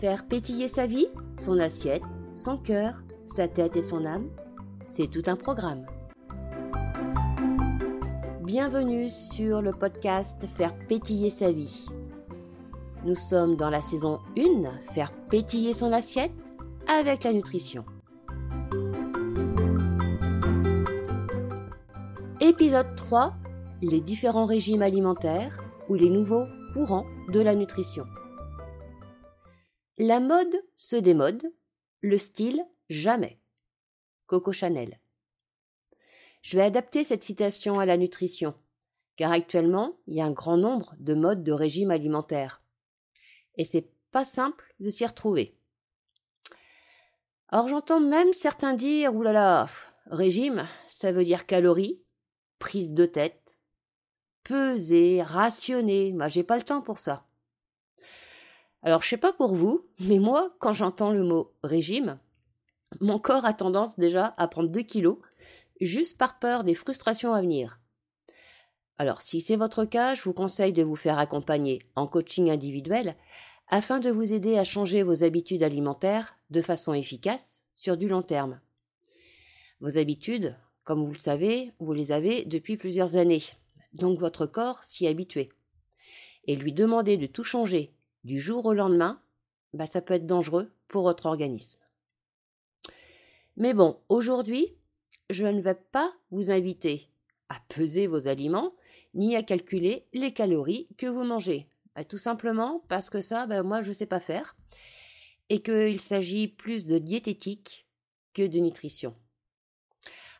Faire 0.00 0.24
pétiller 0.24 0.68
sa 0.68 0.86
vie, 0.86 1.08
son 1.38 1.58
assiette, 1.58 2.00
son 2.32 2.56
cœur, 2.56 2.94
sa 3.26 3.48
tête 3.48 3.76
et 3.76 3.82
son 3.82 4.06
âme, 4.06 4.30
c'est 4.86 5.08
tout 5.08 5.24
un 5.26 5.36
programme. 5.36 5.84
Bienvenue 8.42 9.10
sur 9.10 9.60
le 9.60 9.72
podcast 9.72 10.46
Faire 10.56 10.74
pétiller 10.88 11.28
sa 11.28 11.52
vie. 11.52 11.84
Nous 13.04 13.14
sommes 13.14 13.56
dans 13.56 13.68
la 13.68 13.82
saison 13.82 14.20
1, 14.38 14.70
Faire 14.94 15.12
pétiller 15.28 15.74
son 15.74 15.92
assiette 15.92 16.32
avec 16.88 17.22
la 17.24 17.34
nutrition. 17.34 17.84
Épisode 22.40 22.96
3, 22.96 23.34
les 23.82 24.00
différents 24.00 24.46
régimes 24.46 24.80
alimentaires 24.80 25.62
ou 25.90 25.94
les 25.94 26.08
nouveaux 26.08 26.46
courants 26.72 27.04
de 27.30 27.40
la 27.40 27.54
nutrition. 27.54 28.06
La 29.98 30.20
mode 30.20 30.64
se 30.76 30.96
démode, 30.96 31.52
le 32.00 32.16
style 32.16 32.64
jamais. 32.88 33.38
Coco 34.26 34.52
Chanel. 34.52 35.00
Je 36.42 36.56
vais 36.56 36.62
adapter 36.62 37.04
cette 37.04 37.24
citation 37.24 37.78
à 37.78 37.86
la 37.86 37.96
nutrition, 37.96 38.54
car 39.16 39.32
actuellement, 39.32 39.98
il 40.06 40.14
y 40.14 40.20
a 40.20 40.24
un 40.24 40.30
grand 40.30 40.56
nombre 40.56 40.94
de 40.98 41.14
modes 41.14 41.44
de 41.44 41.52
régime 41.52 41.90
alimentaire. 41.90 42.62
Et 43.56 43.64
c'est 43.64 43.90
pas 44.10 44.24
simple 44.24 44.74
de 44.80 44.88
s'y 44.88 45.04
retrouver. 45.04 45.58
Alors 47.48 47.68
j'entends 47.68 48.00
même 48.00 48.32
certains 48.32 48.74
dire 48.74 49.14
oulala, 49.14 49.66
régime, 50.06 50.68
ça 50.88 51.12
veut 51.12 51.24
dire 51.24 51.46
calories, 51.46 52.00
prise 52.58 52.92
de 52.92 53.06
tête, 53.06 53.58
peser, 54.44 55.22
rationner, 55.22 56.12
moi 56.12 56.28
j'ai 56.28 56.44
pas 56.44 56.56
le 56.56 56.62
temps 56.62 56.80
pour 56.80 56.98
ça. 56.98 57.26
Alors, 58.82 59.02
je 59.02 59.08
sais 59.08 59.16
pas 59.18 59.32
pour 59.32 59.54
vous, 59.54 59.86
mais 60.00 60.18
moi, 60.18 60.54
quand 60.58 60.72
j'entends 60.72 61.10
le 61.10 61.22
mot 61.22 61.52
régime, 61.62 62.18
mon 63.00 63.18
corps 63.18 63.44
a 63.44 63.52
tendance 63.52 63.98
déjà 63.98 64.34
à 64.38 64.48
prendre 64.48 64.70
2 64.70 64.80
kilos, 64.82 65.18
juste 65.80 66.16
par 66.18 66.38
peur 66.38 66.64
des 66.64 66.74
frustrations 66.74 67.34
à 67.34 67.42
venir. 67.42 67.80
Alors, 68.96 69.22
si 69.22 69.40
c'est 69.40 69.56
votre 69.56 69.84
cas, 69.84 70.14
je 70.14 70.22
vous 70.22 70.32
conseille 70.32 70.72
de 70.72 70.82
vous 70.82 70.96
faire 70.96 71.18
accompagner 71.18 71.80
en 71.94 72.06
coaching 72.06 72.50
individuel 72.50 73.16
afin 73.68 74.00
de 74.00 74.10
vous 74.10 74.32
aider 74.32 74.58
à 74.58 74.64
changer 74.64 75.02
vos 75.02 75.24
habitudes 75.24 75.62
alimentaires 75.62 76.36
de 76.50 76.60
façon 76.60 76.92
efficace 76.92 77.62
sur 77.74 77.96
du 77.96 78.08
long 78.08 78.22
terme. 78.22 78.60
Vos 79.80 79.96
habitudes, 79.96 80.56
comme 80.84 81.04
vous 81.04 81.12
le 81.12 81.18
savez, 81.18 81.72
vous 81.78 81.92
les 81.92 82.12
avez 82.12 82.44
depuis 82.44 82.76
plusieurs 82.76 83.16
années, 83.16 83.44
donc 83.92 84.18
votre 84.18 84.46
corps 84.46 84.84
s'y 84.84 85.06
habitué. 85.06 85.50
Et 86.44 86.56
lui 86.56 86.72
demander 86.72 87.16
de 87.16 87.26
tout 87.26 87.44
changer 87.44 87.94
du 88.24 88.40
jour 88.40 88.66
au 88.66 88.74
lendemain, 88.74 89.20
bah, 89.72 89.86
ça 89.86 90.02
peut 90.02 90.14
être 90.14 90.26
dangereux 90.26 90.72
pour 90.88 91.02
votre 91.02 91.26
organisme. 91.26 91.80
Mais 93.56 93.74
bon, 93.74 94.00
aujourd'hui, 94.08 94.76
je 95.28 95.46
ne 95.46 95.60
vais 95.60 95.74
pas 95.74 96.12
vous 96.30 96.50
inviter 96.50 97.08
à 97.48 97.60
peser 97.68 98.06
vos 98.06 98.28
aliments 98.28 98.74
ni 99.14 99.36
à 99.36 99.42
calculer 99.42 100.06
les 100.12 100.32
calories 100.32 100.88
que 100.96 101.06
vous 101.06 101.24
mangez. 101.24 101.68
Bah, 101.94 102.04
tout 102.04 102.18
simplement 102.18 102.84
parce 102.88 103.10
que 103.10 103.20
ça, 103.20 103.46
bah, 103.46 103.62
moi, 103.62 103.82
je 103.82 103.88
ne 103.88 103.94
sais 103.94 104.06
pas 104.06 104.20
faire 104.20 104.56
et 105.48 105.62
qu'il 105.62 106.00
s'agit 106.00 106.48
plus 106.48 106.86
de 106.86 106.98
diététique 106.98 107.86
que 108.34 108.46
de 108.46 108.58
nutrition. 108.58 109.16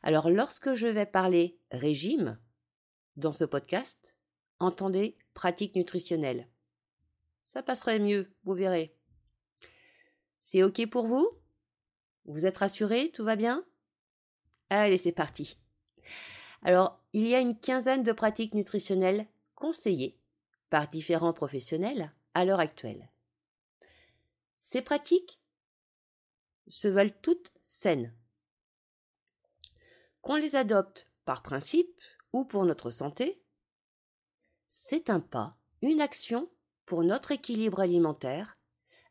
Alors, 0.03 0.31
lorsque 0.31 0.75
je 0.75 0.87
vais 0.87 1.07
parler 1.07 1.59
régime 1.71 2.39
dans 3.17 3.33
ce 3.33 3.45
podcast, 3.45 4.15
entendez 4.61 5.19
pratique 5.35 5.75
nutritionnelle. 5.75 6.49
Ça 7.53 7.65
passerait 7.65 7.99
mieux, 7.99 8.33
vous 8.45 8.55
verrez. 8.55 8.97
C'est 10.41 10.63
OK 10.63 10.89
pour 10.89 11.09
vous? 11.09 11.29
Vous 12.25 12.47
êtes 12.47 12.59
rassuré 12.59 13.11
Tout 13.11 13.25
va 13.25 13.35
bien? 13.35 13.67
Allez, 14.69 14.99
c'est 14.99 15.11
parti. 15.11 15.59
Alors, 16.63 17.03
il 17.13 17.27
y 17.27 17.35
a 17.35 17.41
une 17.41 17.59
quinzaine 17.59 18.05
de 18.05 18.13
pratiques 18.13 18.55
nutritionnelles 18.55 19.27
conseillées 19.57 20.17
par 20.69 20.87
différents 20.87 21.33
professionnels 21.33 22.15
à 22.35 22.45
l'heure 22.45 22.61
actuelle. 22.61 23.11
Ces 24.59 24.81
pratiques 24.81 25.41
se 26.69 26.87
veulent 26.87 27.21
toutes 27.21 27.53
saines. 27.65 28.15
Qu'on 30.21 30.37
les 30.37 30.55
adopte 30.55 31.11
par 31.25 31.43
principe 31.43 32.01
ou 32.33 32.45
pour 32.45 32.65
notre 32.65 32.93
santé, 32.93 33.43
c'est 34.69 35.11
un 35.11 35.19
pas, 35.19 35.59
une 35.83 36.01
action 36.01 36.49
pour 36.91 37.05
notre 37.05 37.31
équilibre 37.31 37.79
alimentaire 37.79 38.59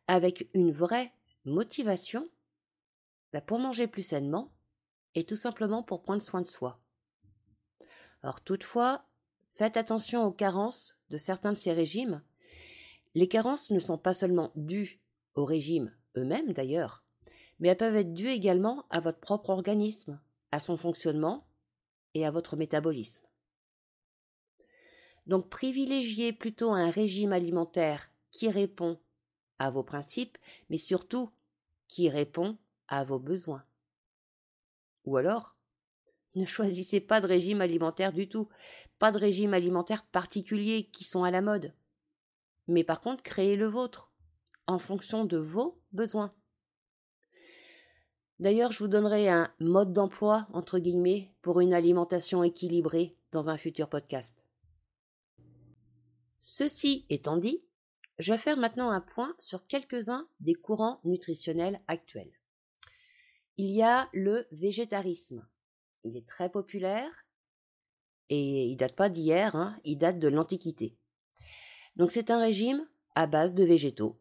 avec 0.08 0.50
une 0.54 0.74
vraie 0.74 1.14
motivation 1.46 2.28
bah, 3.32 3.40
pour 3.40 3.58
manger 3.58 3.88
plus 3.88 4.02
sainement 4.02 4.52
et 5.16 5.24
tout 5.24 5.38
simplement 5.38 5.82
pour 5.82 6.02
prendre 6.02 6.22
soin 6.22 6.42
de 6.42 6.48
soi. 6.48 6.82
Alors 8.22 8.42
toutefois, 8.42 9.06
faites 9.54 9.78
attention 9.78 10.26
aux 10.26 10.34
carences 10.34 10.98
de 11.10 11.18
certains 11.18 11.54
de 11.54 11.58
ces 11.58 11.72
régimes. 11.72 12.22
Les 13.16 13.30
carences 13.30 13.72
ne 13.72 13.80
sont 13.80 13.98
pas 13.98 14.14
seulement 14.14 14.52
dues 14.58 15.00
aux 15.36 15.46
régimes 15.46 15.96
eux-mêmes 16.18 16.52
d'ailleurs, 16.52 17.06
mais 17.62 17.70
elles 17.70 17.78
peuvent 17.78 17.96
être 17.96 18.14
dues 18.14 18.28
également 18.28 18.88
à 18.90 19.00
votre 19.00 19.22
propre 19.22 19.52
organisme, 19.52 20.20
à 20.52 20.60
son 20.60 20.76
fonctionnement 20.76 21.48
et 22.14 22.26
à 22.26 22.32
votre 22.32 22.58
métabolisme. 22.58 23.29
Donc 25.30 25.48
privilégiez 25.48 26.34
plutôt 26.34 26.72
un 26.72 26.90
régime 26.90 27.34
alimentaire 27.34 28.10
qui 28.32 28.50
répond 28.50 28.98
à 29.60 29.70
vos 29.70 29.84
principes, 29.84 30.40
mais 30.72 30.78
surtout 30.78 31.30
qui 31.88 32.10
répond 32.10 32.58
à 32.88 33.04
vos 33.04 33.20
besoins. 33.20 33.64
Ou 35.06 35.18
alors, 35.18 35.56
ne 36.34 36.46
choisissez 36.46 37.00
pas 37.00 37.22
de 37.22 37.28
régime 37.28 37.62
alimentaire 37.62 38.12
du 38.12 38.28
tout, 38.28 38.50
pas 38.98 39.12
de 39.12 39.20
régime 39.20 39.54
alimentaire 39.54 40.04
particulier 40.04 40.90
qui 40.92 41.04
sont 41.04 41.24
à 41.24 41.30
la 41.30 41.44
mode. 41.44 41.76
Mais 42.68 42.84
par 42.84 43.00
contre, 43.00 43.22
créez 43.22 43.56
le 43.56 43.68
vôtre, 43.68 44.12
en 44.66 44.80
fonction 44.80 45.26
de 45.26 45.38
vos 45.38 45.80
besoins. 45.92 46.34
D'ailleurs, 48.40 48.72
je 48.72 48.80
vous 48.80 48.88
donnerai 48.88 49.30
un 49.30 49.54
mode 49.60 49.94
d'emploi, 49.94 50.48
entre 50.54 50.80
guillemets, 50.80 51.32
pour 51.44 51.60
une 51.60 51.76
alimentation 51.76 52.42
équilibrée 52.42 53.16
dans 53.32 53.50
un 53.50 53.58
futur 53.60 53.90
podcast. 53.90 54.49
Ceci 56.40 57.06
étant 57.10 57.38
dit, 57.38 57.64
je 58.18 58.34
vais 58.34 58.38
faire 58.38 58.58
maintenant 58.58 58.92
un 58.92 59.02
point 59.02 59.36
sur 59.40 59.66
quelques-uns 59.68 60.28
des 60.40 60.54
courants 60.54 61.00
nutritionnels 61.04 61.82
actuels. 61.88 62.32
Il 63.58 63.72
y 63.72 63.84
a 63.84 64.10
le 64.14 64.48
végétarisme. 64.52 65.46
Il 66.04 66.16
est 66.16 66.28
très 66.28 66.50
populaire 66.50 67.26
et 68.30 68.66
il 68.66 68.78
date 68.78 68.96
pas 68.96 69.10
d'hier, 69.10 69.56
hein, 69.56 69.78
il 69.84 69.98
date 69.98 70.20
de 70.20 70.28
l'Antiquité. 70.28 70.96
Donc 71.96 72.12
c'est 72.12 72.32
un 72.32 72.40
régime 72.40 72.88
à 73.16 73.28
base 73.28 73.54
de 73.54 73.64
végétaux. 73.64 74.18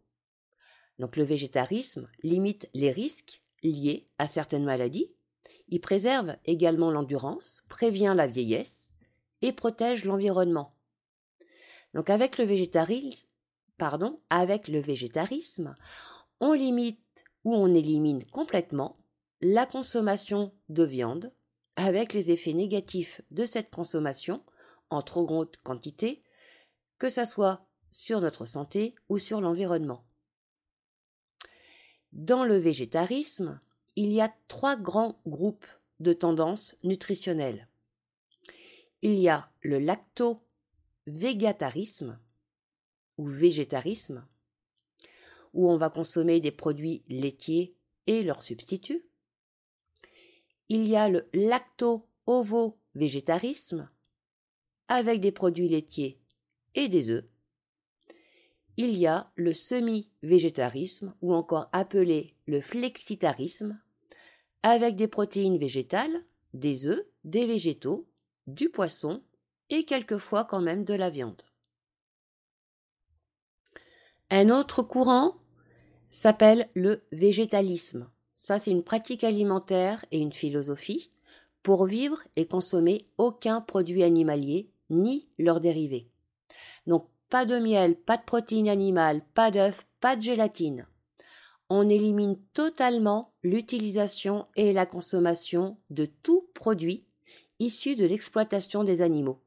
Donc 0.99 1.17
le 1.17 1.25
végétarisme 1.25 2.11
limite 2.23 2.69
les 2.75 2.91
risques 2.91 3.43
liés 3.63 4.09
à 4.19 4.27
certaines 4.27 4.65
maladies, 4.65 5.13
il 5.69 5.81
préserve 5.81 6.37
également 6.45 6.91
l'endurance, 6.91 7.65
prévient 7.69 8.15
la 8.17 8.27
vieillesse 8.27 8.91
et 9.43 9.53
protège 9.53 10.05
l'environnement. 10.05 10.78
Donc 11.95 12.11
avec 12.11 12.39
le 12.39 12.45
végétarisme, 12.45 13.29
avec 14.31 14.69
le 14.69 14.81
végétarisme, 14.81 15.75
on 16.41 16.53
limite 16.53 16.99
ou 17.45 17.55
on 17.55 17.75
élimine 17.75 18.25
complètement 18.27 18.97
la 19.41 19.67
consommation 19.67 20.53
de 20.69 20.83
viande 20.83 21.33
avec 21.77 22.13
les 22.13 22.31
effets 22.33 22.55
négatifs 22.55 23.21
de 23.31 23.47
cette 23.47 23.71
consommation 23.71 24.43
en 24.91 25.03
trop 25.03 25.25
grande 25.25 25.57
quantité, 25.63 26.25
que 26.99 27.09
ce 27.09 27.25
soit 27.25 27.67
sur 27.93 28.21
notre 28.21 28.47
santé 28.47 28.95
ou 29.09 29.19
sur 29.19 29.41
l'environnement. 29.41 30.05
Dans 32.13 32.45
le 32.45 32.57
végétarisme, 32.57 33.61
il 33.97 34.13
y 34.13 34.21
a 34.21 34.35
trois 34.49 34.77
grands 34.77 35.21
groupes 35.27 35.67
de 36.01 36.13
tendances 36.13 36.77
nutritionnelles. 36.83 37.69
Il 39.03 39.15
y 39.15 39.29
a 39.29 39.51
le 39.63 39.79
lacto 39.79 40.43
végétarisme 41.09 42.19
ou 43.17 43.27
végétarisme, 43.27 44.25
où 45.55 45.71
on 45.71 45.77
va 45.77 45.91
consommer 45.91 46.41
des 46.41 46.53
produits 46.53 47.03
laitiers 47.09 47.75
et 48.07 48.23
leurs 48.23 48.43
substituts. 48.43 49.05
Il 50.69 50.87
y 50.87 50.97
a 50.97 51.09
le 51.09 51.29
lacto-ovo-végétarisme, 51.33 53.89
avec 54.89 55.21
des 55.21 55.33
produits 55.33 55.69
laitiers 55.69 56.21
et 56.75 56.89
des 56.89 57.11
œufs. 57.11 57.25
Il 58.77 58.97
y 58.97 59.07
a 59.07 59.31
le 59.35 59.55
semi-végétarisme, 59.55 61.15
ou 61.21 61.35
encore 61.35 61.69
appelé 61.73 62.35
le 62.47 62.61
flexitarisme, 62.61 63.81
avec 64.63 64.95
des 64.97 65.09
protéines 65.09 65.59
végétales, 65.59 66.25
des 66.55 66.87
œufs, 66.87 67.05
des 67.25 67.47
végétaux, 67.47 68.09
du 68.47 68.69
poisson 68.69 69.25
et 69.71 69.85
quelquefois 69.85 70.45
quand 70.45 70.61
même 70.61 70.85
de 70.85 70.95
la 70.95 71.11
viande. 71.11 71.43
Un 74.31 74.51
autre 74.51 74.83
courant, 74.83 75.37
s'appelle 76.11 76.69
le 76.75 77.03
végétalisme. 77.13 78.09
Ça, 78.35 78.59
c'est 78.59 78.71
une 78.71 78.85
pratique 78.85 79.25
alimentaire 79.25 80.05
et 80.11 80.19
une 80.19 80.33
philosophie 80.33 81.11
pour 81.63 81.87
vivre 81.87 82.23
et 82.37 82.47
consommer 82.47 83.07
aucun 83.19 83.61
produit 83.61 84.03
animalier 84.03 84.71
ni 84.91 85.29
leurs 85.39 85.61
dérivés. 85.61 86.09
Donc, 86.87 87.09
pas 87.29 87.45
de 87.45 87.59
miel, 87.59 87.97
pas 87.97 88.17
de 88.17 88.23
protéines 88.23 88.69
animales, 88.69 89.23
pas 89.35 89.51
d'œufs, 89.51 89.87
pas 90.01 90.17
de 90.17 90.23
gélatine. 90.23 90.87
On 91.69 91.91
élimine 91.91 92.39
totalement 92.55 93.35
l'utilisation 93.43 94.47
et 94.57 94.73
la 94.73 94.87
consommation 94.87 95.77
de 95.91 96.07
tout 96.07 96.49
produit 96.55 97.05
issu 97.59 97.97
de 97.97 98.07
l'exploitation 98.07 98.85
des 98.85 99.03
animaux, 99.03 99.43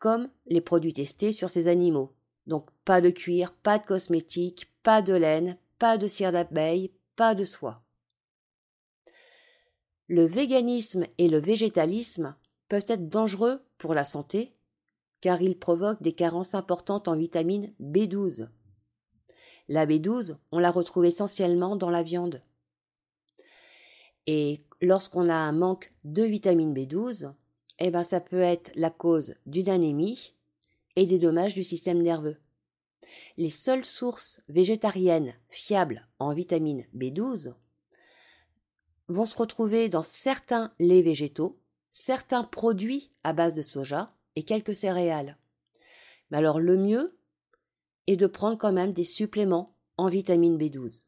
comme 0.00 0.28
les 0.46 0.60
produits 0.60 0.94
testés 0.94 1.30
sur 1.30 1.50
ces 1.50 1.68
animaux. 1.68 2.12
Donc 2.48 2.68
pas 2.84 3.00
de 3.00 3.10
cuir, 3.10 3.52
pas 3.52 3.78
de 3.78 3.84
cosmétiques, 3.84 4.72
pas 4.82 5.02
de 5.02 5.14
laine, 5.14 5.56
pas 5.78 5.96
de 5.98 6.08
cire 6.08 6.32
d'abeille, 6.32 6.90
pas 7.14 7.36
de 7.36 7.44
soie. 7.44 7.84
Le 10.08 10.26
véganisme 10.26 11.06
et 11.18 11.28
le 11.28 11.38
végétalisme 11.38 12.34
peuvent 12.68 12.86
être 12.88 13.08
dangereux 13.08 13.60
pour 13.78 13.94
la 13.94 14.04
santé 14.04 14.56
car 15.20 15.42
ils 15.42 15.58
provoquent 15.58 16.02
des 16.02 16.14
carences 16.14 16.54
importantes 16.54 17.08
en 17.08 17.16
vitamine 17.16 17.72
B12. 17.80 18.48
La 19.68 19.86
B12, 19.86 20.36
on 20.50 20.58
la 20.58 20.70
retrouve 20.70 21.04
essentiellement 21.04 21.76
dans 21.76 21.90
la 21.90 22.02
viande. 22.02 22.42
Et 24.26 24.64
lorsqu'on 24.80 25.28
a 25.28 25.34
un 25.34 25.52
manque 25.52 25.92
de 26.04 26.22
vitamine 26.22 26.74
B12, 26.74 27.32
eh 27.80 27.90
ben 27.90 28.04
ça 28.04 28.20
peut 28.20 28.40
être 28.40 28.70
la 28.74 28.90
cause 28.90 29.34
d'une 29.46 29.68
anémie 29.68 30.34
et 30.96 31.06
des 31.06 31.18
dommages 31.18 31.54
du 31.54 31.64
système 31.64 32.02
nerveux. 32.02 32.36
Les 33.36 33.48
seules 33.48 33.84
sources 33.84 34.40
végétariennes 34.48 35.34
fiables 35.48 36.06
en 36.18 36.32
vitamine 36.32 36.86
B12 36.94 37.54
vont 39.08 39.26
se 39.26 39.36
retrouver 39.36 39.88
dans 39.88 40.02
certains 40.02 40.72
laits 40.78 41.04
végétaux, 41.04 41.58
certains 41.90 42.44
produits 42.44 43.10
à 43.24 43.32
base 43.32 43.54
de 43.54 43.62
soja 43.62 44.14
et 44.36 44.44
quelques 44.44 44.74
céréales. 44.74 45.36
Mais 46.30 46.38
alors 46.38 46.60
le 46.60 46.76
mieux 46.76 47.18
est 48.06 48.16
de 48.16 48.26
prendre 48.26 48.58
quand 48.58 48.72
même 48.72 48.92
des 48.92 49.04
suppléments 49.04 49.74
en 49.96 50.08
vitamine 50.08 50.58
B12. 50.58 51.04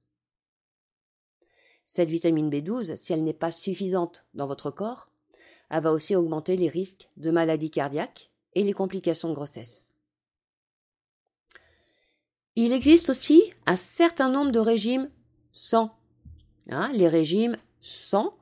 Cette 1.87 2.09
vitamine 2.09 2.51
B12, 2.51 2.97
si 2.97 3.13
elle 3.13 3.23
n'est 3.23 3.33
pas 3.33 3.51
suffisante 3.51 4.25
dans 4.35 4.47
votre 4.47 4.71
corps, 4.71 5.12
elle 5.73 5.83
va 5.83 5.93
aussi 5.93 6.15
augmenter 6.15 6.57
les 6.57 6.69
risques 6.69 7.09
de 7.17 7.31
maladies 7.31 7.71
cardiaques 7.71 8.31
et 8.55 8.63
les 8.63 8.75
complications 8.75 9.31
de 9.31 9.35
grossesse. 9.35 9.95
Il 12.55 12.73
existe 12.73 13.09
aussi 13.09 13.43
un 13.65 13.77
certain 13.77 14.29
nombre 14.29 14.53
de 14.53 14.59
régimes 14.59 15.09
sans. 15.51 15.97
Hein, 16.69 16.93
les 16.93 17.09
régimes 17.09 17.57
sans 17.81 18.37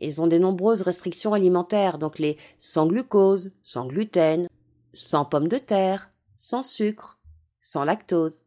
ils 0.00 0.22
ont 0.22 0.28
des 0.28 0.38
nombreuses 0.38 0.82
restrictions 0.82 1.34
alimentaires, 1.34 1.98
donc 1.98 2.20
les 2.20 2.38
sans 2.58 2.86
glucose, 2.86 3.50
sans 3.64 3.86
gluten, 3.86 4.48
sans 4.94 5.24
pommes 5.24 5.48
de 5.48 5.58
terre, 5.58 6.12
sans 6.36 6.62
sucre, 6.62 7.18
sans 7.58 7.82
lactose. 7.82 8.44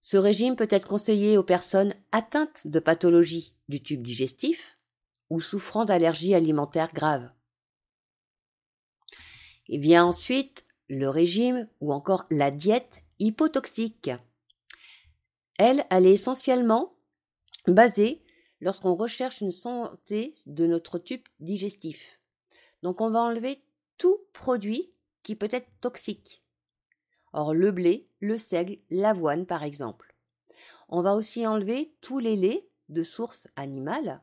Ce 0.00 0.16
régime 0.16 0.56
peut 0.56 0.66
être 0.68 0.88
conseillé 0.88 1.38
aux 1.38 1.44
personnes 1.44 1.94
atteintes 2.10 2.66
de 2.66 2.80
pathologies 2.80 3.54
du 3.68 3.80
tube 3.80 4.02
digestif 4.02 4.79
ou 5.30 5.40
souffrant 5.40 5.84
d'allergies 5.84 6.34
alimentaires 6.34 6.92
graves. 6.92 7.30
Et 9.68 9.78
vient 9.78 10.04
ensuite 10.04 10.66
le 10.88 11.08
régime 11.08 11.68
ou 11.80 11.92
encore 11.92 12.26
la 12.30 12.50
diète 12.50 13.02
hypotoxique. 13.20 14.10
Elle, 15.58 15.84
elle 15.90 16.06
est 16.06 16.14
essentiellement 16.14 16.96
basée 17.66 18.22
lorsqu'on 18.60 18.94
recherche 18.94 19.40
une 19.40 19.52
santé 19.52 20.34
de 20.46 20.66
notre 20.66 20.98
tube 20.98 21.26
digestif. 21.38 22.20
Donc 22.82 23.00
on 23.00 23.10
va 23.10 23.20
enlever 23.20 23.62
tout 23.98 24.18
produit 24.32 24.90
qui 25.22 25.36
peut 25.36 25.48
être 25.52 25.68
toxique. 25.80 26.42
Or 27.32 27.54
le 27.54 27.70
blé, 27.70 28.08
le 28.18 28.36
seigle, 28.36 28.78
l'avoine 28.90 29.46
par 29.46 29.62
exemple. 29.62 30.14
On 30.88 31.02
va 31.02 31.14
aussi 31.14 31.46
enlever 31.46 31.94
tous 32.00 32.18
les 32.18 32.36
laits 32.36 32.66
de 32.88 33.02
source 33.02 33.48
animale. 33.54 34.20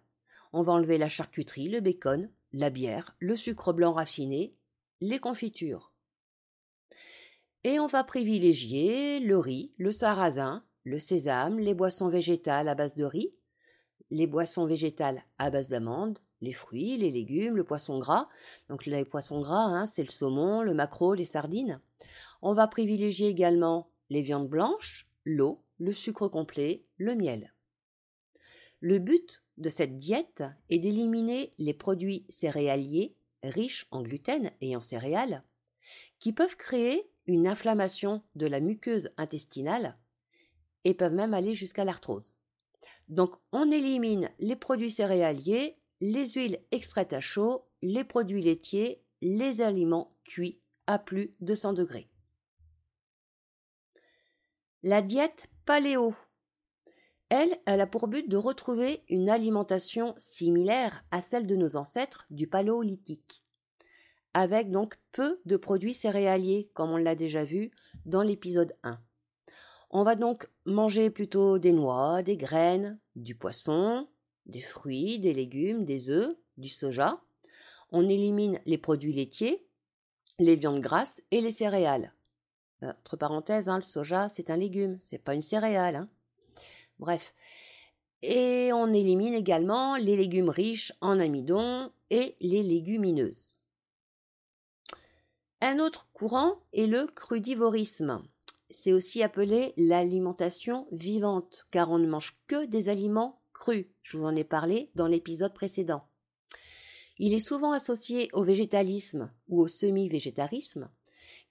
On 0.58 0.64
va 0.64 0.74
enlever 0.74 0.98
la 0.98 1.08
charcuterie, 1.08 1.70
le 1.70 1.82
bacon, 1.82 2.32
la 2.52 2.72
bière, 2.72 3.16
le 3.20 3.36
sucre 3.36 3.74
blanc 3.74 3.94
raffiné, 3.94 4.56
les 5.02 5.20
confitures. 5.20 5.94
Et 7.64 7.80
on 7.80 7.86
va 7.86 8.04
privilégier 8.04 9.20
le 9.20 9.38
riz, 9.38 9.72
le 9.78 9.92
sarrasin, 9.92 10.64
le 10.84 10.98
sésame, 10.98 11.60
les 11.60 11.76
boissons 11.76 12.10
végétales 12.10 12.70
à 12.70 12.74
base 12.74 12.96
de 12.96 13.04
riz, 13.04 13.36
les 14.10 14.26
boissons 14.26 14.66
végétales 14.66 15.24
à 15.38 15.52
base 15.52 15.68
d'amandes, 15.68 16.18
les 16.42 16.54
fruits, 16.54 16.98
les 16.98 17.12
légumes, 17.12 17.56
le 17.56 17.64
poisson 17.64 18.00
gras. 18.00 18.28
Donc 18.68 18.88
les 18.88 19.06
poissons 19.06 19.42
gras, 19.42 19.66
hein, 19.66 19.86
c'est 19.86 20.02
le 20.02 20.10
saumon, 20.10 20.64
le 20.64 20.74
maquereau, 20.74 21.14
les 21.14 21.26
sardines. 21.26 21.80
On 22.42 22.56
va 22.56 22.68
privilégier 22.68 23.28
également 23.28 23.92
les 24.10 24.24
viandes 24.24 24.50
blanches, 24.50 25.08
l'eau, 25.24 25.62
le 25.78 25.94
sucre 25.94 26.28
complet, 26.28 26.84
le 26.98 27.14
miel. 27.14 27.54
Le 28.80 29.00
but 29.00 29.44
de 29.58 29.70
cette 29.70 29.98
diète 29.98 30.44
est 30.70 30.80
d'éliminer 30.80 31.54
les 31.58 31.74
produits 31.74 32.26
céréaliers 32.30 33.16
riches 33.44 33.88
en 33.92 34.02
gluten 34.02 34.52
et 34.62 34.76
en 34.76 34.82
céréales 34.82 35.44
qui 36.20 36.34
peuvent 36.34 36.58
créer 36.58 37.10
une 37.26 37.48
inflammation 37.48 38.22
de 38.36 38.48
la 38.48 38.60
muqueuse 38.60 39.10
intestinale 39.18 39.98
et 40.84 40.94
peuvent 40.94 41.14
même 41.14 41.34
aller 41.34 41.56
jusqu'à 41.56 41.86
l'arthrose. 41.86 42.36
Donc 43.10 43.36
on 43.52 43.72
élimine 43.72 44.30
les 44.40 44.56
produits 44.56 44.92
céréaliers, 44.92 45.78
les 46.02 46.28
huiles 46.30 46.62
extraites 46.72 47.14
à 47.14 47.20
chaud, 47.20 47.66
les 47.82 48.04
produits 48.04 48.42
laitiers, 48.42 49.02
les 49.22 49.62
aliments 49.62 50.16
cuits 50.24 50.60
à 50.86 51.00
plus 51.00 51.34
de 51.42 51.56
100 51.56 51.74
degrés. 51.74 52.10
La 54.84 55.02
diète 55.02 55.48
paléo. 55.66 56.16
Elle, 57.30 57.58
elle 57.66 57.82
a 57.82 57.88
pour 57.88 58.08
but 58.08 58.30
de 58.30 58.38
retrouver 58.38 59.04
une 59.10 59.30
alimentation 59.30 60.14
similaire 60.18 61.04
à 61.12 61.22
celle 61.22 61.46
de 61.46 61.56
nos 61.56 61.76
ancêtres 61.76 62.26
du 62.30 62.48
paléolithique, 62.48 63.44
avec 64.34 64.72
donc 64.72 64.98
peu 65.12 65.42
de 65.46 65.58
produits 65.58 65.94
céréaliers, 65.94 66.70
comme 66.74 66.92
on 66.92 66.98
l'a 66.98 67.16
déjà 67.16 67.44
vu 67.44 67.72
dans 68.06 68.22
l'épisode 68.22 68.74
1. 68.84 69.00
On 69.90 70.04
va 70.04 70.16
donc 70.16 70.50
manger 70.66 71.10
plutôt 71.10 71.60
des 71.60 71.74
noix, 71.74 72.24
des 72.24 72.38
graines, 72.38 73.00
du 73.16 73.36
poisson, 73.36 74.08
des 74.46 74.62
fruits, 74.62 75.20
des 75.20 75.34
légumes, 75.34 75.86
des 75.86 76.10
œufs, 76.10 76.36
du 76.58 76.70
soja. 76.70 77.22
On 77.92 78.08
élimine 78.08 78.60
les 78.66 78.78
produits 78.78 79.14
laitiers, 79.14 79.66
les 80.40 80.56
viandes 80.56 80.82
grasses 80.82 81.22
et 81.32 81.42
les 81.42 81.52
céréales. 81.52 82.14
Euh, 82.84 82.94
entre 83.00 83.18
parenthèses, 83.18 83.70
hein, 83.70 83.78
le 83.78 83.84
soja, 83.84 84.30
c'est 84.30 84.50
un 84.50 84.58
légume, 84.58 84.98
c'est 85.00 85.18
pas 85.18 85.34
une 85.34 85.42
céréale. 85.42 85.96
Hein. 85.96 86.10
Bref. 87.00 87.34
Et 88.22 88.72
on 88.74 88.94
élimine 88.94 89.34
également 89.34 89.96
les 89.96 90.16
légumes 90.16 90.50
riches 90.50 90.94
en 91.02 91.20
amidon 91.20 91.92
et 92.10 92.36
les 92.42 92.64
légumineuses. 92.64 93.58
Un 95.62 95.80
autre 95.80 96.08
courant 96.14 96.60
est 96.74 96.88
le 96.88 97.08
crudivorisme 97.08 98.22
c'est 98.70 98.94
aussi 98.94 99.24
appelé 99.24 99.74
l'alimentation 99.78 100.88
vivante, 100.92 101.66
car 101.72 101.90
on 101.90 101.98
ne 101.98 102.08
mange 102.08 102.38
que 102.48 102.66
des 102.66 102.90
aliments 102.90 103.42
crus. 103.54 103.88
Je 104.04 104.18
vous 104.18 104.26
en 104.26 104.36
ai 104.36 104.44
parlé 104.44 104.92
dans 104.96 105.08
l'épisode 105.08 105.54
précédent. 105.54 106.04
Il 107.18 107.34
est 107.34 107.40
souvent 107.40 107.72
associé 107.72 108.30
au 108.34 108.44
végétalisme 108.44 109.32
ou 109.48 109.62
au 109.62 109.68
semi-végétarisme, 109.68 110.90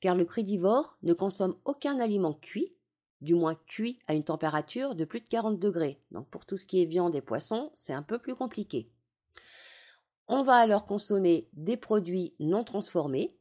car 0.01 0.15
le 0.15 0.25
crudivore 0.25 0.97
ne 1.03 1.15
consomme 1.15 1.57
aucun 1.65 1.99
aliment 1.99 2.35
cuit, 2.35 2.76
du 3.21 3.35
moins 3.35 3.55
cuit 3.55 3.99
à 4.07 4.15
une 4.15 4.25
température 4.25 4.95
de 4.95 5.05
plus 5.05 5.21
de 5.21 5.29
40 5.29 5.59
degrés. 5.59 6.01
Donc 6.11 6.29
pour 6.29 6.47
tout 6.47 6.57
ce 6.57 6.67
qui 6.67 6.83
est 6.83 6.87
viande 6.87 7.15
et 7.15 7.21
poisson, 7.21 7.71
c'est 7.73 7.93
un 7.93 8.03
peu 8.03 8.19
plus 8.19 8.35
compliqué. 8.35 8.91
On 10.29 10.43
va 10.43 10.57
alors 10.57 10.87
consommer 10.87 11.49
des 11.53 11.77
produits 11.77 12.35
non 12.41 12.65
transformés, 12.65 13.37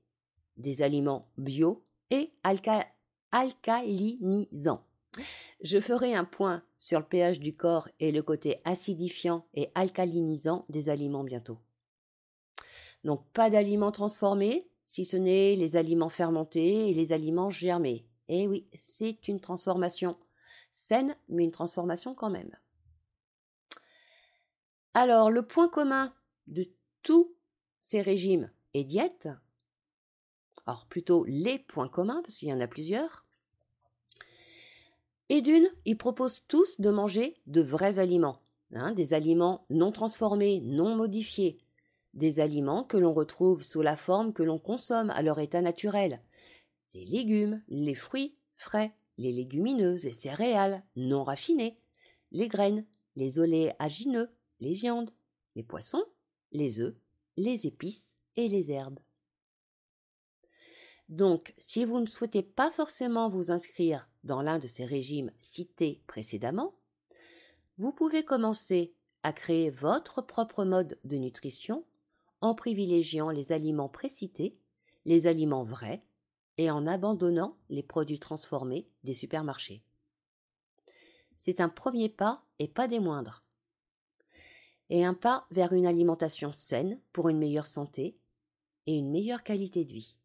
des 0.58 0.82
aliments 0.82 1.30
bio 1.38 1.84
et 2.12 2.32
alca 2.44 2.86
alcalinisant. 3.32 4.86
Je 5.62 5.80
ferai 5.80 6.14
un 6.14 6.26
point 6.26 6.64
sur 6.78 7.00
le 7.00 7.06
pH 7.06 7.40
du 7.40 7.56
corps 7.56 7.90
et 8.00 8.12
le 8.12 8.22
côté 8.22 8.62
acidifiant 8.66 9.46
et 9.54 9.70
alcalinisant 9.76 10.66
des 10.70 10.90
aliments 10.90 11.24
bientôt. 11.24 11.58
Donc 13.04 13.26
pas 13.34 13.50
d'aliments 13.50 13.92
transformés, 13.92 14.68
si 14.86 15.06
ce 15.06 15.18
n'est 15.18 15.56
les 15.56 15.76
aliments 15.76 16.10
fermentés 16.10 16.90
et 16.90 16.94
les 16.94 17.14
aliments 17.14 17.50
germés. 17.50 18.06
Eh 18.28 18.48
oui, 18.48 18.68
c'est 18.74 19.28
une 19.28 19.40
transformation 19.40 20.18
saine, 20.72 21.16
mais 21.30 21.44
une 21.44 21.52
transformation 21.52 22.16
quand 22.16 22.30
même. 22.30 22.52
Alors, 24.94 25.30
le 25.32 25.46
point 25.46 25.70
commun 25.70 26.14
de 26.48 26.68
tous 27.04 27.34
ces 27.80 28.02
régimes 28.02 28.50
et 28.74 28.84
diètes, 28.84 29.30
alors 30.66 30.86
plutôt 30.88 31.24
les 31.26 31.60
points 31.60 31.90
communs, 31.90 32.22
parce 32.24 32.36
qu'il 32.36 32.50
y 32.50 32.54
en 32.54 32.62
a 32.62 32.68
plusieurs, 32.68 33.26
Et 35.30 35.42
d'une, 35.42 35.68
ils 35.86 35.98
proposent 35.98 36.44
tous 36.48 36.80
de 36.80 36.90
manger 36.90 37.38
de 37.48 37.62
vrais 37.62 38.00
aliments, 38.00 38.42
hein, 38.74 38.94
des 38.94 39.14
aliments 39.14 39.66
non 39.70 39.92
transformés, 39.92 40.62
non 40.62 40.96
modifiés, 40.96 41.58
des 42.14 42.40
aliments 42.40 42.84
que 42.84 42.98
l'on 42.98 43.14
retrouve 43.14 43.64
sous 43.64 43.82
la 43.82 43.98
forme 43.98 44.34
que 44.34 44.44
l'on 44.44 44.60
consomme 44.60 45.10
à 45.10 45.22
leur 45.24 45.40
état 45.40 45.62
naturel, 45.62 46.22
les 46.96 47.06
légumes, 47.06 47.62
les 47.68 47.94
fruits 47.94 48.38
frais, 48.56 48.96
les 49.18 49.34
légumineuses, 49.34 50.06
les 50.06 50.14
céréales 50.14 50.82
non 50.96 51.26
raffinées, 51.26 51.78
les 52.32 52.48
graines, 52.48 52.86
les 53.18 53.38
oléagineux, 53.38 54.30
les 54.62 54.74
viandes, 54.74 55.12
les 55.56 55.64
poissons, 55.64 56.06
les 56.54 56.80
œufs, 56.80 56.96
les 57.36 57.68
épices 57.68 58.16
et 58.38 58.48
les 58.48 58.72
herbes. 58.72 59.00
Donc, 61.10 61.54
si 61.58 61.84
vous 61.84 62.00
ne 62.00 62.06
souhaitez 62.06 62.42
pas 62.42 62.72
forcément 62.72 63.30
vous 63.30 63.52
inscrire 63.52 64.10
dans 64.24 64.42
l'un 64.42 64.58
de 64.58 64.68
ces 64.68 64.86
régimes 64.86 65.32
cités 65.42 66.02
précédemment, 66.08 66.76
vous 67.78 67.92
pouvez 67.92 68.24
commencer 68.24 68.96
à 69.22 69.34
créer 69.34 69.70
votre 69.70 70.22
propre 70.22 70.64
mode 70.64 70.98
de 71.04 71.18
nutrition 71.18 71.84
en 72.40 72.56
privilégiant 72.56 73.32
les 73.32 73.52
aliments 73.52 73.90
précités, 73.90 74.58
les 75.04 75.28
aliments 75.28 75.66
vrais, 75.66 76.02
et 76.58 76.72
en 76.72 76.88
abandonnant 76.88 77.58
les 77.70 77.84
produits 77.84 78.20
transformés 78.20 78.88
des 79.04 79.14
supermarchés. 79.14 79.84
C'est 81.38 81.60
un 81.60 81.70
premier 81.70 82.10
pas 82.10 82.44
et 82.60 82.68
pas 82.68 82.88
des 82.88 83.00
moindres. 83.00 83.44
Et 84.90 85.04
un 85.04 85.14
pas 85.14 85.48
vers 85.52 85.74
une 85.74 85.86
alimentation 85.86 86.52
saine 86.52 87.00
pour 87.12 87.30
une 87.30 87.40
meilleure 87.40 87.68
santé 87.68 88.18
et 88.86 88.96
une 88.96 89.12
meilleure 89.12 89.44
qualité 89.44 89.84
de 89.84 89.94
vie. 89.94 90.18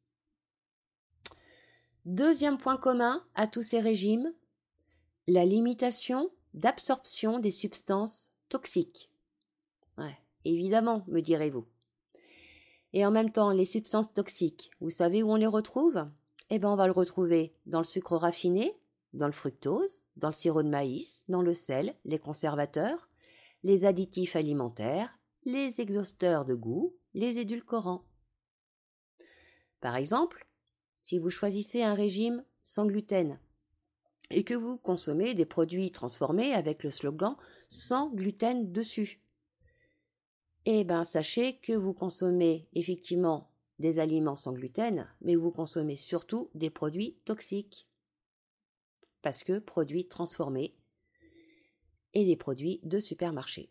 Deuxième 2.05 2.59
point 2.59 2.77
commun 2.77 3.25
à 3.35 3.47
tous 3.47 3.63
ces 3.63 3.81
régimes, 3.81 4.33
la 5.27 5.45
limitation 5.45 6.31
d'absorption 6.55 7.39
des 7.39 7.51
substances 7.51 8.33
toxiques. 8.49 9.11
Ouais, 9.99 10.19
évidemment, 10.45 11.05
me 11.09 11.21
direz-vous. 11.21 11.67
Et 12.93 13.07
en 13.07 13.11
même 13.11 13.31
temps, 13.31 13.51
les 13.53 13.65
substances 13.65 14.13
toxiques, 14.13 14.71
vous 14.81 14.91
savez 14.91 15.23
où 15.23 15.31
on 15.31 15.37
les 15.37 15.47
retrouve? 15.47 16.09
Eh 16.51 16.59
bien, 16.59 16.71
on 16.71 16.77
va 16.77 16.87
le 16.87 16.93
retrouver 16.93 17.55
dans 17.67 17.79
le 17.79 17.85
sucre 17.85 18.17
raffiné, 18.17 18.77
dans 19.13 19.27
le 19.27 19.33
fructose, 19.33 20.03
dans 20.17 20.29
le 20.29 20.35
sirop 20.35 20.65
de 20.65 20.69
maïs, 20.69 21.25
dans 21.29 21.43
le 21.43 21.55
sel, 21.55 21.95
les 22.05 22.19
conservateurs, 22.19 23.09
les 23.63 23.85
additifs 23.85 24.35
alimentaires, 24.35 25.17
les 25.45 25.81
exhausteurs 25.81 26.45
de 26.45 26.55
goût, 26.55 26.97
les 27.15 27.39
édulcorants. 27.39 28.05
Par 29.81 29.95
exemple, 29.95 30.49
si 30.97 31.19
vous 31.19 31.31
choisissez 31.31 31.85
un 31.85 31.95
régime 31.95 32.45
sans 32.65 32.85
gluten 32.85 33.39
et 34.31 34.43
que 34.43 34.55
vous 34.55 34.77
consommez 34.77 35.35
des 35.35 35.47
produits 35.47 35.93
transformés 35.93 36.53
avec 36.53 36.83
le 36.83 36.91
slogan 36.91 37.37
sans 37.71 38.11
gluten 38.11 38.73
dessus, 38.73 39.23
eh 40.67 40.85
bien 40.85 41.05
sachez 41.05 41.59
que 41.59 41.73
vous 41.73 41.95
consommez 41.95 42.69
effectivement 42.75 43.50
des 43.81 43.99
aliments 43.99 44.37
sans 44.37 44.53
gluten, 44.53 45.09
mais 45.23 45.35
vous 45.35 45.51
consommez 45.51 45.97
surtout 45.97 46.51
des 46.55 46.71
produits 46.71 47.17
toxiques. 47.25 47.89
Parce 49.23 49.43
que 49.43 49.59
produits 49.59 50.07
transformés 50.07 50.77
et 52.13 52.27
des 52.27 52.37
produits 52.37 52.81
de 52.83 53.01
supermarché. 53.01 53.71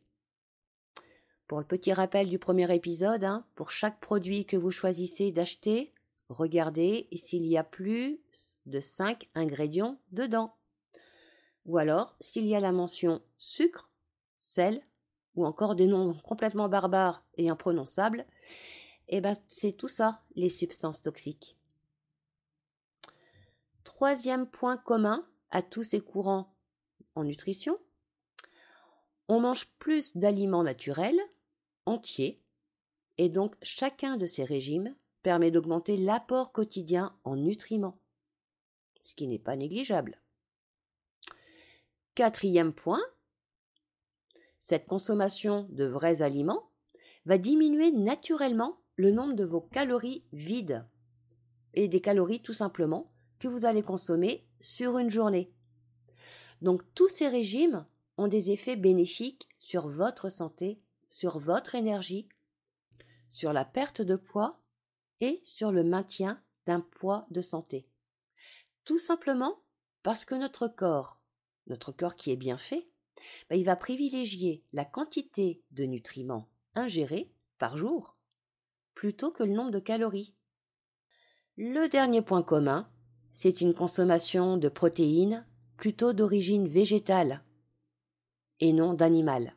Pour 1.47 1.59
le 1.59 1.65
petit 1.65 1.93
rappel 1.93 2.27
du 2.27 2.39
premier 2.39 2.73
épisode, 2.73 3.23
hein, 3.23 3.45
pour 3.55 3.71
chaque 3.71 3.99
produit 3.99 4.45
que 4.45 4.57
vous 4.57 4.71
choisissez 4.71 5.31
d'acheter, 5.31 5.93
regardez 6.29 7.07
s'il 7.13 7.45
y 7.45 7.57
a 7.57 7.63
plus 7.63 8.19
de 8.65 8.79
5 8.79 9.29
ingrédients 9.35 9.99
dedans. 10.11 10.55
Ou 11.65 11.77
alors 11.77 12.15
s'il 12.19 12.47
y 12.47 12.55
a 12.55 12.59
la 12.59 12.71
mention 12.71 13.21
sucre, 13.37 13.91
sel, 14.37 14.81
ou 15.35 15.45
encore 15.45 15.75
des 15.75 15.87
noms 15.87 16.15
complètement 16.23 16.67
barbares 16.67 17.23
et 17.37 17.49
imprononçables, 17.49 18.25
eh 19.09 19.21
ben 19.21 19.33
c'est 19.47 19.73
tout 19.73 19.87
ça, 19.87 20.21
les 20.35 20.49
substances 20.49 21.01
toxiques. 21.01 21.57
Troisième 23.83 24.47
point 24.47 24.77
commun 24.77 25.27
à 25.51 25.61
tous 25.61 25.83
ces 25.83 25.99
courants 25.99 26.53
en 27.15 27.23
nutrition, 27.23 27.77
on 29.27 29.39
mange 29.39 29.67
plus 29.79 30.15
d'aliments 30.15 30.63
naturels, 30.63 31.19
entiers, 31.85 32.41
et 33.17 33.29
donc 33.29 33.55
chacun 33.61 34.15
de 34.15 34.25
ces 34.25 34.43
régimes 34.43 34.95
permet 35.23 35.51
d'augmenter 35.51 35.97
l'apport 35.97 36.51
quotidien 36.51 37.15
en 37.23 37.35
nutriments, 37.35 37.99
ce 39.01 39.15
qui 39.15 39.27
n'est 39.27 39.39
pas 39.39 39.55
négligeable. 39.55 40.21
Quatrième 42.15 42.73
point, 42.73 43.01
cette 44.61 44.85
consommation 44.85 45.67
de 45.71 45.85
vrais 45.85 46.21
aliments 46.21 46.69
va 47.25 47.37
diminuer 47.37 47.91
naturellement 47.91 48.79
le 48.99 49.11
nombre 49.11 49.33
de 49.33 49.45
vos 49.45 49.61
calories 49.61 50.25
vides 50.33 50.85
et 51.73 51.87
des 51.87 52.01
calories 52.01 52.41
tout 52.41 52.51
simplement 52.51 53.09
que 53.39 53.47
vous 53.47 53.63
allez 53.63 53.81
consommer 53.81 54.45
sur 54.59 54.97
une 54.97 55.09
journée. 55.09 55.53
Donc 56.61 56.81
tous 56.95 57.07
ces 57.07 57.29
régimes 57.29 57.85
ont 58.17 58.27
des 58.27 58.51
effets 58.51 58.75
bénéfiques 58.75 59.47
sur 59.57 59.87
votre 59.87 60.27
santé, 60.27 60.81
sur 61.09 61.39
votre 61.39 61.75
énergie, 61.75 62.27
sur 63.29 63.53
la 63.53 63.63
perte 63.63 64.01
de 64.01 64.17
poids 64.17 64.59
et 65.21 65.39
sur 65.45 65.71
le 65.71 65.85
maintien 65.85 66.43
d'un 66.65 66.81
poids 66.81 67.25
de 67.31 67.41
santé. 67.41 67.87
Tout 68.83 68.99
simplement 68.99 69.61
parce 70.03 70.25
que 70.25 70.35
notre 70.35 70.67
corps, 70.67 71.21
notre 71.67 71.93
corps 71.93 72.17
qui 72.17 72.31
est 72.31 72.35
bien 72.35 72.57
fait, 72.57 72.89
ben, 73.49 73.57
il 73.57 73.63
va 73.63 73.77
privilégier 73.77 74.65
la 74.73 74.83
quantité 74.83 75.63
de 75.71 75.85
nutriments 75.85 76.49
ingérés 76.75 77.31
par 77.59 77.77
jour 77.77 78.18
plutôt 78.99 79.31
que 79.31 79.43
le 79.43 79.53
nombre 79.53 79.71
de 79.71 79.79
calories. 79.79 80.33
Le 81.55 81.87
dernier 81.87 82.21
point 82.21 82.43
commun, 82.43 82.89
c'est 83.31 83.61
une 83.61 83.73
consommation 83.73 84.57
de 84.57 84.67
protéines 84.67 85.47
plutôt 85.77 86.11
d'origine 86.11 86.67
végétale 86.67 87.41
et 88.59 88.73
non 88.73 88.93
d'animal. 88.93 89.55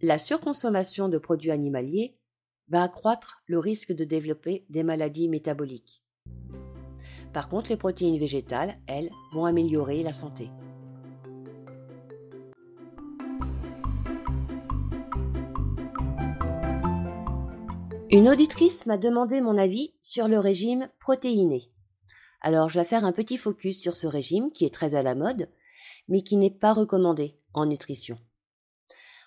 La 0.00 0.20
surconsommation 0.20 1.08
de 1.08 1.18
produits 1.18 1.50
animaliers 1.50 2.16
va 2.68 2.84
accroître 2.84 3.42
le 3.46 3.58
risque 3.58 3.92
de 3.92 4.04
développer 4.04 4.64
des 4.70 4.84
maladies 4.84 5.28
métaboliques. 5.28 6.04
Par 7.32 7.48
contre, 7.48 7.70
les 7.70 7.76
protéines 7.76 8.20
végétales, 8.20 8.76
elles, 8.86 9.10
vont 9.32 9.44
améliorer 9.44 10.04
la 10.04 10.12
santé. 10.12 10.52
Une 18.10 18.30
auditrice 18.30 18.86
m'a 18.86 18.96
demandé 18.96 19.42
mon 19.42 19.58
avis 19.58 19.92
sur 20.00 20.28
le 20.28 20.38
régime 20.38 20.88
protéiné. 20.98 21.70
Alors 22.40 22.70
je 22.70 22.80
vais 22.80 22.86
faire 22.86 23.04
un 23.04 23.12
petit 23.12 23.36
focus 23.36 23.78
sur 23.78 23.96
ce 23.96 24.06
régime 24.06 24.50
qui 24.50 24.64
est 24.64 24.72
très 24.72 24.94
à 24.94 25.02
la 25.02 25.14
mode, 25.14 25.50
mais 26.08 26.22
qui 26.22 26.38
n'est 26.38 26.50
pas 26.50 26.72
recommandé 26.72 27.36
en 27.52 27.66
nutrition. 27.66 28.18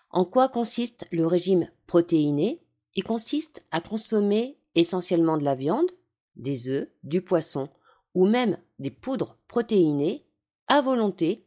En 0.09 0.25
quoi 0.25 0.49
consiste 0.49 1.05
le 1.11 1.27
régime 1.27 1.69
protéiné? 1.85 2.63
Il 2.95 3.03
consiste 3.03 3.63
à 3.69 3.81
consommer 3.81 4.57
essentiellement 4.73 5.37
de 5.37 5.43
la 5.43 5.53
viande, 5.53 5.91
des 6.35 6.67
œufs, 6.67 6.87
du 7.03 7.21
poisson 7.21 7.69
ou 8.15 8.25
même 8.25 8.57
des 8.79 8.89
poudres 8.89 9.37
protéinées 9.47 10.25
à 10.67 10.81
volonté 10.81 11.45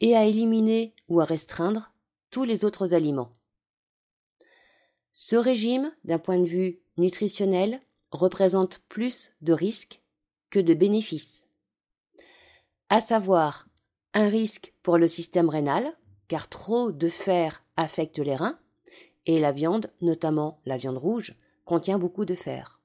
et 0.00 0.16
à 0.16 0.24
éliminer 0.24 0.96
ou 1.06 1.20
à 1.20 1.24
restreindre 1.24 1.92
tous 2.32 2.42
les 2.42 2.64
autres 2.64 2.94
aliments. 2.94 3.37
Ce 5.20 5.34
régime, 5.34 5.90
d'un 6.04 6.20
point 6.20 6.38
de 6.38 6.46
vue 6.46 6.78
nutritionnel, 6.96 7.80
représente 8.12 8.78
plus 8.88 9.32
de 9.40 9.52
risques 9.52 10.00
que 10.48 10.60
de 10.60 10.74
bénéfices. 10.74 11.44
À 12.88 13.00
savoir 13.00 13.66
un 14.14 14.28
risque 14.28 14.72
pour 14.84 14.96
le 14.96 15.08
système 15.08 15.48
rénal, 15.48 15.92
car 16.28 16.48
trop 16.48 16.92
de 16.92 17.08
fer 17.08 17.64
affecte 17.76 18.20
les 18.20 18.36
reins, 18.36 18.60
et 19.26 19.40
la 19.40 19.50
viande, 19.50 19.90
notamment 20.00 20.60
la 20.66 20.76
viande 20.76 20.98
rouge, 20.98 21.34
contient 21.64 21.98
beaucoup 21.98 22.24
de 22.24 22.36
fer. 22.36 22.80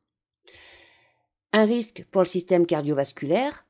Un 1.52 1.66
risque 1.66 2.04
pour 2.10 2.24
le 2.24 2.28
système 2.28 2.66
cardiovasculaire, 2.66 3.68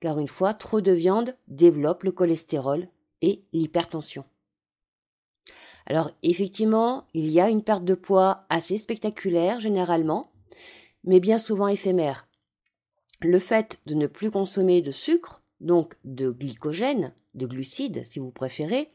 car 0.00 0.18
une 0.18 0.26
fois 0.26 0.54
trop 0.54 0.80
de 0.80 0.90
viande 0.90 1.36
développe 1.46 2.02
le 2.02 2.10
cholestérol 2.10 2.88
et 3.20 3.44
l'hypertension. 3.52 4.24
Alors 5.86 6.10
effectivement, 6.22 7.06
il 7.14 7.30
y 7.30 7.40
a 7.40 7.48
une 7.48 7.62
perte 7.62 7.84
de 7.84 7.94
poids 7.94 8.44
assez 8.48 8.78
spectaculaire 8.78 9.60
généralement, 9.60 10.32
mais 11.04 11.20
bien 11.20 11.38
souvent 11.38 11.68
éphémère. 11.68 12.28
Le 13.20 13.38
fait 13.38 13.78
de 13.86 13.94
ne 13.94 14.06
plus 14.06 14.30
consommer 14.30 14.82
de 14.82 14.90
sucre, 14.90 15.42
donc 15.60 15.94
de 16.04 16.30
glycogène, 16.30 17.14
de 17.34 17.46
glucides 17.46 18.04
si 18.10 18.18
vous 18.18 18.30
préférez, 18.30 18.90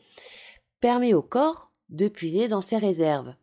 permet 0.79 1.13
au 1.13 1.21
corps 1.21 1.71
de 1.89 2.07
puiser 2.07 2.47
dans 2.47 2.61
ses 2.61 2.77
réserves. 2.77 3.33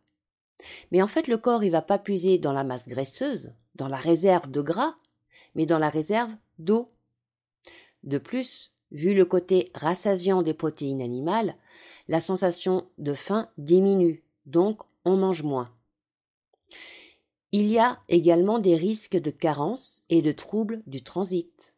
Mais 0.91 1.01
en 1.01 1.07
fait, 1.07 1.27
le 1.27 1.37
corps, 1.37 1.63
il 1.63 1.71
va 1.71 1.81
pas 1.81 1.99
puiser 1.99 2.37
dans 2.37 2.53
la 2.53 2.63
masse 2.63 2.87
graisseuse, 2.87 3.53
dans 3.75 3.87
la 3.87 3.97
réserve 3.97 4.49
de 4.49 4.61
gras, 4.61 4.95
mais 5.53 5.65
dans 5.65 5.79
la 5.79 5.89
réserve 5.89 6.31
d'eau. 6.59 6.91
De 8.03 8.17
plus, 8.17 8.71
vu 8.91 9.13
le 9.13 9.25
côté 9.25 9.71
rassasiant 9.73 10.41
des 10.41 10.53
protéines 10.53 11.01
animales, 11.01 11.55
la 12.07 12.21
sensation 12.21 12.87
de 12.97 13.13
faim 13.13 13.49
diminue, 13.57 14.23
donc 14.45 14.81
on 15.05 15.15
mange 15.17 15.43
moins. 15.43 15.71
Il 17.51 17.67
y 17.67 17.79
a 17.79 17.99
également 18.09 18.59
des 18.59 18.75
risques 18.75 19.17
de 19.17 19.31
carence 19.31 20.03
et 20.09 20.21
de 20.21 20.31
troubles 20.31 20.83
du 20.87 21.03
transit. 21.03 21.73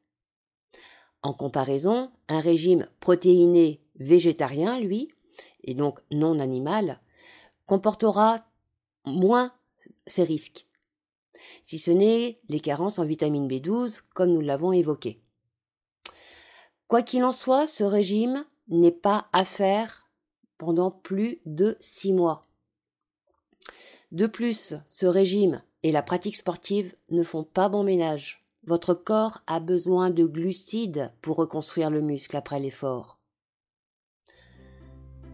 En 1.22 1.34
comparaison, 1.34 2.12
un 2.28 2.40
régime 2.40 2.88
protéiné 3.00 3.82
végétarien, 4.00 4.80
lui, 4.80 5.10
et 5.64 5.74
donc 5.74 6.00
non 6.12 6.40
animal, 6.40 7.00
comportera 7.66 8.46
moins 9.06 9.54
ces 10.06 10.24
risques, 10.24 10.66
si 11.64 11.80
ce 11.80 11.92
n'est 11.92 12.40
les 12.50 12.60
carences 12.60 13.00
en 13.00 13.06
vitamine 13.06 13.48
B12, 13.48 14.02
comme 14.14 14.32
nous 14.32 14.42
l'avons 14.42 14.72
évoqué. 14.72 15.22
Quoi 16.88 17.02
qu'il 17.02 17.24
en 17.24 17.32
soit, 17.32 17.68
ce 17.68 17.84
régime 17.84 18.46
n'est 18.70 18.92
pas 18.92 19.28
à 19.34 19.46
faire 19.46 20.07
pendant 20.58 20.92
plus 20.92 21.40
de 21.46 21.78
six 21.80 22.14
mois. 22.14 22.48
De 24.12 24.28
plus, 24.28 24.76
ce 24.86 25.06
régime 25.06 25.62
et 25.84 25.92
la 25.92 26.02
pratique 26.02 26.38
sportive 26.38 26.94
ne 27.10 27.24
font 27.24 27.44
pas 27.44 27.70
bon 27.70 27.84
ménage. 27.84 28.44
Votre 28.66 28.94
corps 28.94 29.42
a 29.48 29.60
besoin 29.60 30.10
de 30.10 30.26
glucides 30.26 31.12
pour 31.22 31.38
reconstruire 31.38 31.90
le 31.90 32.02
muscle 32.02 32.36
après 32.36 32.60
l'effort. 32.60 33.18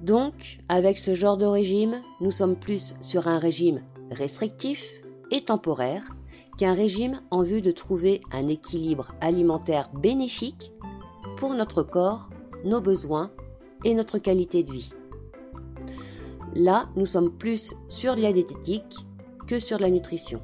Donc, 0.02 0.60
avec 0.70 1.00
ce 1.00 1.16
genre 1.16 1.38
de 1.38 1.46
régime, 1.46 2.02
nous 2.20 2.32
sommes 2.32 2.58
plus 2.58 2.94
sur 3.02 3.28
un 3.28 3.40
régime 3.40 3.82
restrictif 4.12 4.84
et 5.32 5.46
temporaire 5.46 6.10
qu'un 6.58 6.74
régime 6.74 7.22
en 7.32 7.42
vue 7.42 7.62
de 7.62 7.72
trouver 7.72 8.22
un 8.32 8.48
équilibre 8.48 9.14
alimentaire 9.22 9.90
bénéfique 9.94 10.72
pour 11.38 11.54
notre 11.54 11.84
corps, 11.84 12.30
nos 12.66 12.82
besoins 12.82 13.32
et 13.84 13.94
notre 13.94 14.20
qualité 14.20 14.64
de 14.64 14.74
vie. 14.74 14.94
Là, 16.56 16.88
nous 16.96 17.08
sommes 17.08 17.32
plus 17.32 17.74
sur 17.88 18.16
la 18.16 18.32
diététique 18.32 18.96
que 19.48 19.60
sur 19.60 19.80
la 19.80 19.90
nutrition. 19.90 20.40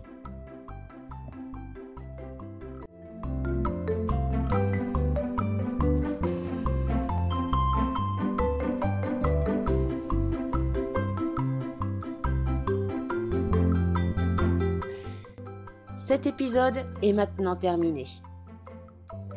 Cet 15.96 16.26
épisode 16.26 16.88
est 17.04 17.14
maintenant 17.14 17.56
terminé. 17.56 18.08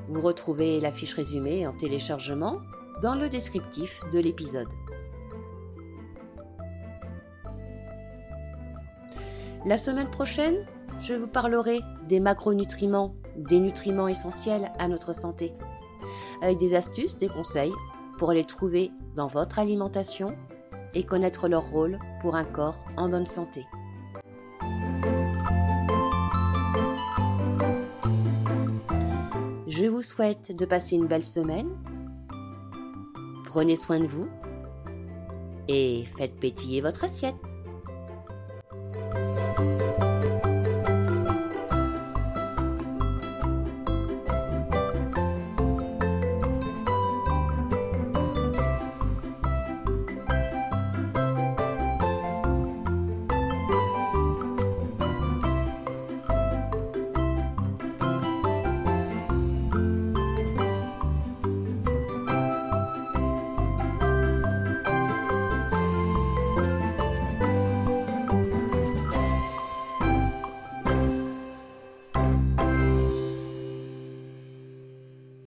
Vous 0.08 0.22
retrouvez 0.22 0.80
la 0.80 0.90
fiche 0.90 1.12
résumée 1.12 1.66
en 1.66 1.76
téléchargement 1.76 2.60
dans 3.02 3.14
le 3.14 3.28
descriptif 3.28 4.00
de 4.10 4.20
l'épisode. 4.20 4.68
La 9.64 9.78
semaine 9.78 10.10
prochaine, 10.10 10.66
je 11.00 11.14
vous 11.14 11.28
parlerai 11.28 11.82
des 12.08 12.18
macronutriments, 12.18 13.14
des 13.36 13.60
nutriments 13.60 14.08
essentiels 14.08 14.72
à 14.80 14.88
notre 14.88 15.12
santé, 15.12 15.52
avec 16.42 16.58
des 16.58 16.74
astuces, 16.74 17.16
des 17.16 17.28
conseils 17.28 17.72
pour 18.18 18.32
les 18.32 18.42
trouver 18.44 18.90
dans 19.14 19.28
votre 19.28 19.60
alimentation 19.60 20.36
et 20.94 21.04
connaître 21.04 21.46
leur 21.46 21.70
rôle 21.70 22.00
pour 22.22 22.34
un 22.34 22.44
corps 22.44 22.84
en 22.96 23.08
bonne 23.08 23.26
santé. 23.26 23.64
Je 29.68 29.86
vous 29.86 30.02
souhaite 30.02 30.56
de 30.56 30.66
passer 30.66 30.96
une 30.96 31.06
belle 31.06 31.24
semaine. 31.24 31.70
Prenez 33.44 33.76
soin 33.76 34.00
de 34.00 34.06
vous 34.06 34.28
et 35.68 36.04
faites 36.16 36.34
pétiller 36.34 36.80
votre 36.80 37.04
assiette. 37.04 37.36